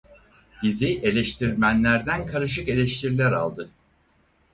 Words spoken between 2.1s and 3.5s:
karışık eleştiriler